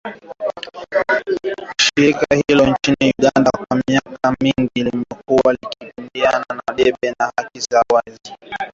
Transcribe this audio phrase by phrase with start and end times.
[1.83, 6.43] Shirika hilo nchini Uganda kwa miaka mingi limekuwa likipigia
[6.75, 8.67] debe haki za wapenzi wa jinsia moja nchini Uganda.